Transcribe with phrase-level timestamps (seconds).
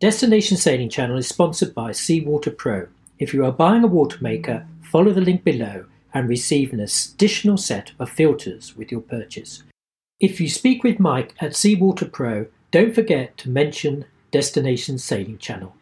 [0.00, 2.86] Destination Sailing Channel is sponsored by Seawater Pro.
[3.18, 7.56] If you are buying a water maker, follow the link below and receive an additional
[7.56, 9.64] set of filters with your purchase.
[10.20, 15.74] If you speak with Mike at Seawater Pro, don't forget to mention Destination Sailing Channel.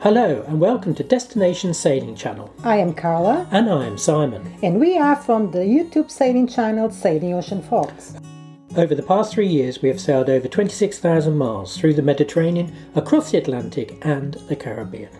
[0.00, 2.52] Hello and welcome to Destination Sailing Channel.
[2.62, 3.48] I am Carla.
[3.50, 4.54] And I am Simon.
[4.62, 8.16] And we are from the YouTube sailing channel Sailing Ocean Fox.
[8.74, 13.30] Over the past three years, we have sailed over 26,000 miles through the Mediterranean, across
[13.30, 15.10] the Atlantic, and the Caribbean.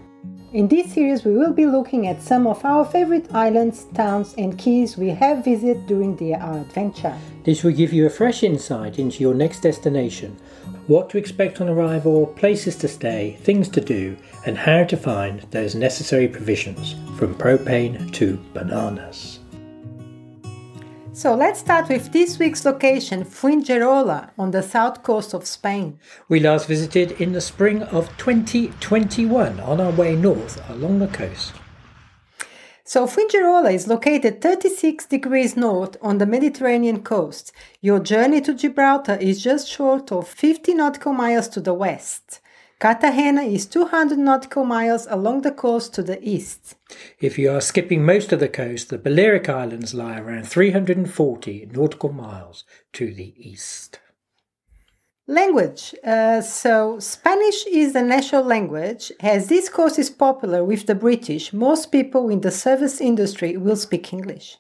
[0.55, 4.59] In this series, we will be looking at some of our favorite islands, towns, and
[4.59, 7.15] keys we have visited during the, our adventure.
[7.45, 10.35] This will give you a fresh insight into your next destination,
[10.87, 15.41] what to expect on arrival, places to stay, things to do, and how to find
[15.51, 19.41] those necessary provisions from propane to bananas.
[21.15, 25.99] So let's start with this week's location, Fuengirola, on the south coast of Spain.
[26.31, 31.53] We last visited in the spring of 2021 on our way north along the coast.
[32.85, 37.53] So Fuengirola is located 36 degrees north on the Mediterranean coast.
[37.83, 42.41] Your journey to Gibraltar is just short of 50 nautical miles to the west.
[42.83, 46.75] Cartagena is 200 nautical miles along the coast to the east.
[47.21, 52.13] If you are skipping most of the coast, the Balearic Islands lie around 340 nautical
[52.13, 54.01] miles to the east.
[55.29, 55.95] Language.
[56.03, 59.13] Uh, so, Spanish is the national language.
[59.21, 63.77] As this course is popular with the British, most people in the service industry will
[63.77, 64.59] speak English.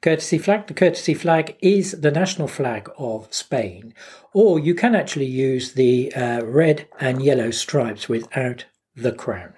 [0.00, 0.66] Courtesy flag.
[0.66, 3.94] The courtesy flag is the national flag of Spain,
[4.32, 8.64] or you can actually use the uh, red and yellow stripes without
[8.96, 9.54] the crown.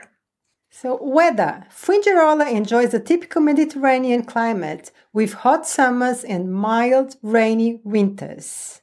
[0.71, 1.65] So, weather.
[1.71, 8.83] Fuengirola enjoys a typical Mediterranean climate with hot summers and mild, rainy winters.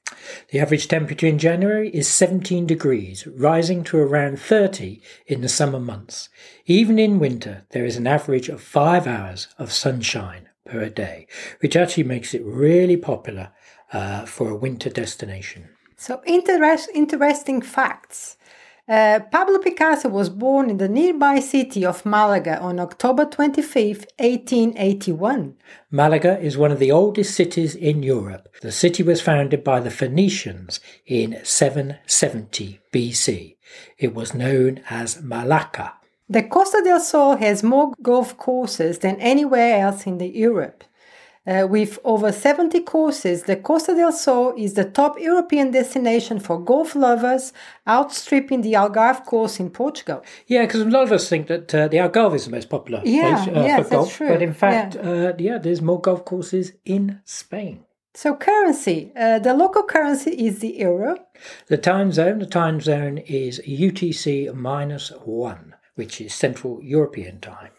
[0.50, 5.80] The average temperature in January is 17 degrees, rising to around 30 in the summer
[5.80, 6.30] months.
[6.66, 11.28] Even in winter, there is an average of five hours of sunshine per day,
[11.60, 13.52] which actually makes it really popular
[13.94, 15.70] uh, for a winter destination.
[15.98, 18.38] So, interest, interesting facts.
[18.88, 25.56] Uh, Pablo Picasso was born in the nearby city of Malaga on October 25, 1881.
[25.92, 28.50] Malaga is one of the oldest cities in Europe.
[28.62, 33.56] The city was founded by the Phoenicians in 770 BC.
[33.98, 35.94] It was known as Malacca.
[36.32, 40.86] The Costa del Sol has more golf courses than anywhere else in the Europe.
[41.46, 46.58] Uh, with over 70 courses, the Costa del Sol is the top European destination for
[46.58, 47.52] golf lovers,
[47.86, 50.24] outstripping the Algarve course in Portugal.
[50.48, 53.02] Yeah, because a lot of us think that uh, the Algarve is the most popular
[53.04, 54.30] yeah, place uh, yes, for golf, true.
[54.30, 55.02] but in fact, yeah.
[55.02, 57.84] Uh, yeah, there's more golf courses in Spain.
[58.14, 61.18] So currency, uh, the local currency is the euro.
[61.68, 67.70] The time zone, the time zone is UTC minus one, which is Central European time.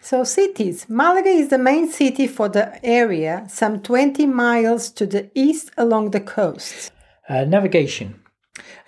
[0.00, 0.86] So, cities.
[0.88, 6.12] Malaga is the main city for the area, some 20 miles to the east along
[6.12, 6.92] the coast.
[7.28, 8.20] Uh, navigation.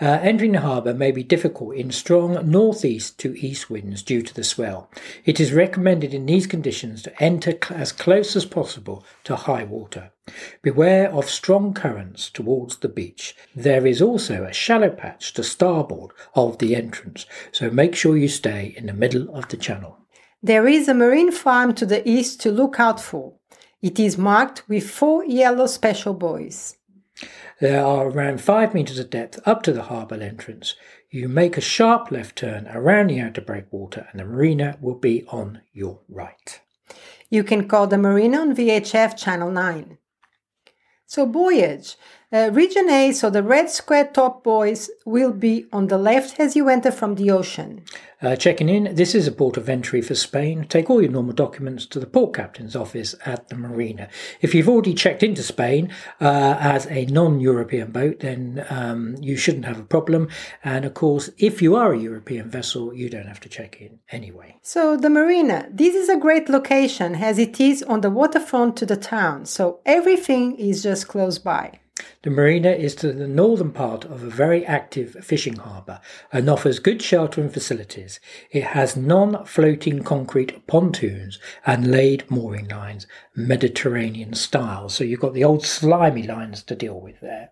[0.01, 4.35] Uh, entering the harbour may be difficult in strong northeast to east winds due to
[4.35, 4.91] the swell.
[5.25, 9.65] It is recommended in these conditions to enter cl- as close as possible to high
[9.65, 10.11] water.
[10.63, 13.35] Beware of strong currents towards the beach.
[13.55, 18.29] There is also a shallow patch to starboard of the entrance, so make sure you
[18.29, 19.99] stay in the middle of the channel.
[20.43, 23.35] There is a marine farm to the east to look out for.
[23.81, 26.77] It is marked with four yellow special buoys.
[27.63, 30.75] There are around five metres of depth up to the harbour entrance.
[31.11, 35.25] You make a sharp left turn around the outer breakwater and the marina will be
[35.29, 36.61] on your right.
[37.31, 39.97] You can call the marina on VHF channel 9.
[41.07, 41.95] So, voyage.
[42.33, 46.57] Uh, region A, so the red square top buoys, will be on the left as
[46.57, 47.85] you enter from the ocean.
[48.23, 50.65] Uh, checking in, this is a port of entry for Spain.
[50.65, 54.09] Take all your normal documents to the port captain's office at the marina.
[54.41, 55.93] If you've already checked into Spain
[56.23, 60.29] uh, as a non European boat, then um, you shouldn't have a problem.
[60.65, 63.99] And of course, if you are a European vessel, you don't have to check in
[64.11, 64.57] anyway.
[64.63, 68.87] So, the marina, this is a great location as it is on the waterfront to
[68.87, 71.81] the town, so everything is just close by.
[72.23, 76.01] The marina is to the northern part of a very active fishing harbour
[76.33, 78.21] and offers good shelter and facilities.
[78.51, 84.89] It has non floating concrete pontoons and laid mooring lines, Mediterranean style.
[84.89, 87.51] So you've got the old slimy lines to deal with there.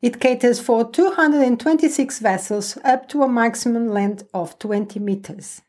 [0.00, 5.62] It caters for 226 vessels up to a maximum length of 20 meters.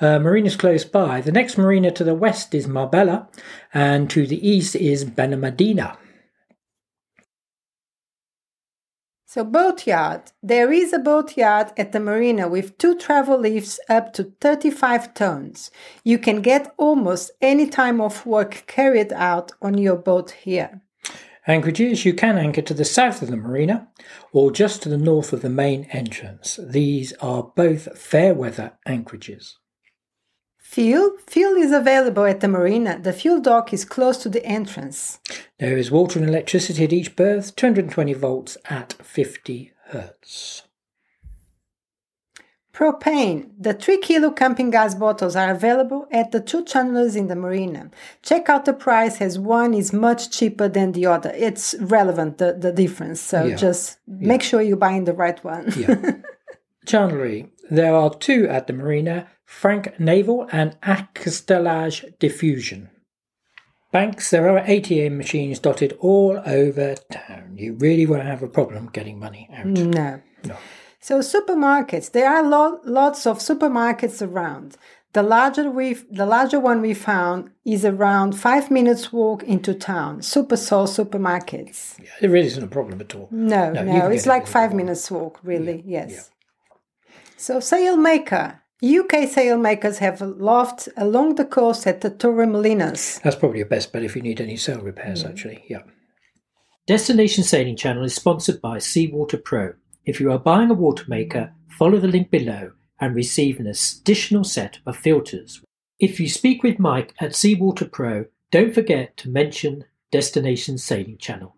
[0.00, 1.20] Uh, marinas close by.
[1.20, 3.28] The next marina to the west is Marbella,
[3.74, 5.96] and to the east is Benalmádena.
[9.30, 10.32] So, boatyard.
[10.42, 15.70] There is a boatyard at the marina with two travel lifts up to 35 tons.
[16.02, 20.80] You can get almost any time of work carried out on your boat here.
[21.46, 23.88] Anchorages you can anchor to the south of the marina
[24.32, 26.58] or just to the north of the main entrance.
[26.66, 29.58] These are both fair weather anchorages.
[30.72, 31.12] Fuel?
[31.26, 32.98] Fuel is available at the marina.
[32.98, 35.18] The fuel dock is close to the entrance.
[35.58, 40.64] There is water and electricity at each berth, 220 volts at 50 hertz.
[42.74, 43.48] Propane.
[43.58, 47.90] The 3 kilo camping gas bottles are available at the two channels in the marina.
[48.22, 51.32] Check out the price as one is much cheaper than the other.
[51.34, 53.22] It's relevant, the, the difference.
[53.22, 53.56] So Yeah.
[53.56, 55.72] just make sure you're buying the right one.
[55.78, 55.94] Yeah.
[56.86, 57.48] Chandlery.
[57.70, 62.90] There are two at the marina Frank Naval and Accastillage Diffusion.
[63.90, 67.54] Banks, there are ATM machines dotted all over town.
[67.56, 69.66] You really won't have a problem getting money out.
[69.66, 70.20] no.
[70.44, 70.56] No.
[71.00, 74.76] So supermarkets, there are lo- lots of supermarkets around.
[75.14, 80.20] The larger we the larger one we found is around five minutes walk into town.
[80.20, 81.98] Supersol supermarkets.
[81.98, 83.28] Yeah, it really isn't a problem at all.
[83.30, 85.82] No, No, no, it's like five minutes walk, really.
[85.86, 86.30] yes.
[87.40, 88.58] So sailmaker.
[88.82, 93.22] UK sailmakers have lofts along the coast at the Torremolinos.
[93.22, 95.30] That's probably your best bet if you need any sail repairs, mm.
[95.30, 95.64] actually.
[95.68, 95.82] Yeah.
[96.88, 99.74] Destination Sailing Channel is sponsored by Seawater Pro.
[100.04, 104.42] If you are buying a water maker, follow the link below and receive an additional
[104.42, 105.62] set of filters.
[106.00, 111.54] If you speak with Mike at Seawater Pro, don't forget to mention Destination Sailing Channel.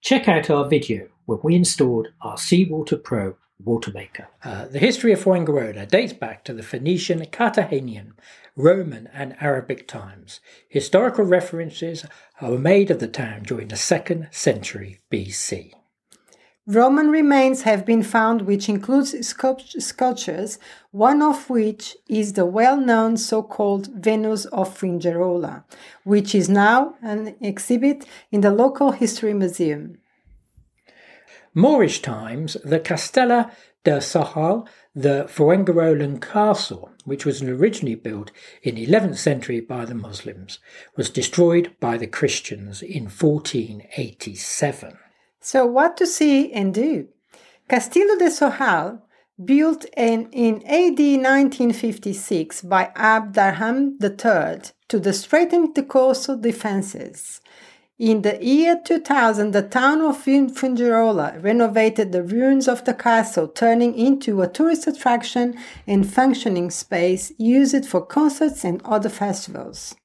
[0.00, 4.28] Check out our video when we installed our Seawater Pro water maker.
[4.44, 8.14] Uh, the history of Fuengirola dates back to the Phoenician, Carthaginian,
[8.56, 10.40] Roman, and Arabic times.
[10.68, 12.04] Historical references
[12.40, 15.72] are made of the town during the 2nd century BC.
[16.66, 20.58] Roman remains have been found, which includes sculpt- sculptures,
[20.90, 25.64] one of which is the well known so called Venus of Fuengirola,
[26.04, 29.96] which is now an exhibit in the local history museum.
[31.54, 33.50] Moorish times, the Castella
[33.84, 38.30] de Sohail, the Fuengirolan castle, which was originally built
[38.62, 40.58] in the 11th century by the Muslims,
[40.96, 44.98] was destroyed by the Christians in 1487.
[45.40, 47.08] So, what to see and do?
[47.68, 49.02] Castillo de Sohail,
[49.42, 57.40] built in, in AD 1956 by Abd al-Rahman III to the strengthen the coastal defenses.
[57.98, 63.48] In the year 2000, the town of Fun- Fuengirola renovated the ruins of the castle,
[63.48, 69.96] turning into a tourist attraction and functioning space used for concerts and other festivals.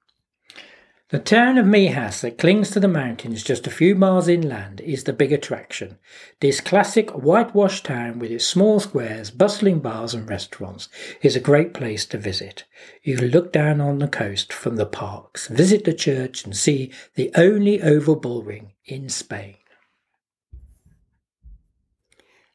[1.13, 5.03] The town of Mijas, that clings to the mountains just a few miles inland, is
[5.03, 5.99] the big attraction.
[6.39, 10.89] This classic whitewashed town with its small squares, bustling bars, and restaurants
[11.21, 12.63] is a great place to visit.
[13.03, 16.91] You can look down on the coast from the parks, visit the church, and see
[17.13, 19.57] the only oval bullring in Spain.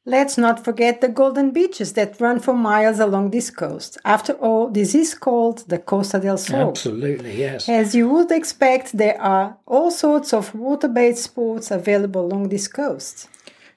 [0.08, 3.98] Let's not forget the golden beaches that run for miles along this coast.
[4.06, 6.70] After all, this is called the Costa del Sol.
[6.70, 7.68] Absolutely, yes.
[7.68, 12.68] As you would expect, there are all sorts of water based sports available along this
[12.68, 13.28] coast.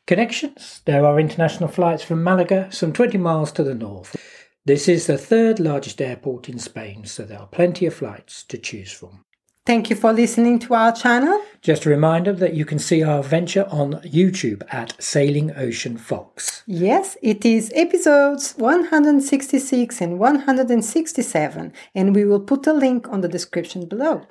[0.07, 0.81] Connections.
[0.85, 4.15] There are international flights from Malaga, some 20 miles to the north.
[4.63, 8.57] This is the third largest airport in Spain, so there are plenty of flights to
[8.57, 9.25] choose from.
[9.65, 11.41] Thank you for listening to our channel.
[11.61, 16.63] Just a reminder that you can see our venture on YouTube at Sailing Ocean Fox.
[16.65, 23.27] Yes, it is episodes 166 and 167, and we will put a link on the
[23.27, 24.25] description below.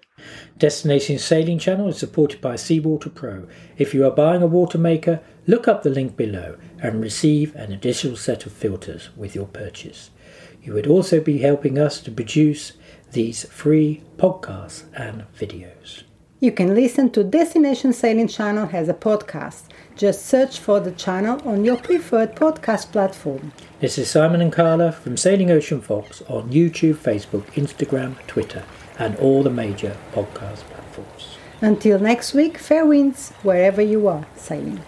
[0.58, 3.46] Destination Sailing Channel is supported by Seawater Pro.
[3.78, 7.70] If you are buying a water maker, look up the link below and receive an
[7.70, 10.10] additional set of filters with your purchase.
[10.64, 12.72] You would also be helping us to produce
[13.12, 16.02] these free podcasts and videos.
[16.42, 19.64] You can listen to Destination Sailing Channel as a podcast.
[19.94, 23.52] Just search for the channel on your preferred podcast platform.
[23.80, 28.64] This is Simon and Carla from Sailing Ocean Fox on YouTube, Facebook, Instagram, Twitter,
[28.98, 31.36] and all the major podcast platforms.
[31.60, 34.80] Until next week, fair winds wherever you are sailing.